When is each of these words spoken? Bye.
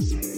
Bye. 0.00 0.33